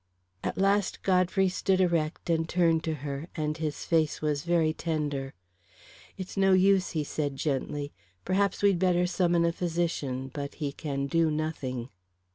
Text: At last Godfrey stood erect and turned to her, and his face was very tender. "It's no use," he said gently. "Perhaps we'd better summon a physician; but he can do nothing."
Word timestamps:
At 0.43 0.57
last 0.57 1.03
Godfrey 1.03 1.47
stood 1.47 1.79
erect 1.79 2.27
and 2.31 2.49
turned 2.49 2.83
to 2.85 2.95
her, 3.05 3.27
and 3.37 3.55
his 3.55 3.85
face 3.85 4.19
was 4.19 4.45
very 4.45 4.73
tender. 4.73 5.35
"It's 6.17 6.35
no 6.35 6.53
use," 6.53 6.93
he 6.97 7.03
said 7.03 7.35
gently. 7.35 7.93
"Perhaps 8.25 8.63
we'd 8.63 8.79
better 8.79 9.05
summon 9.05 9.45
a 9.45 9.51
physician; 9.53 10.31
but 10.33 10.55
he 10.55 10.71
can 10.71 11.05
do 11.05 11.29
nothing." 11.29 11.89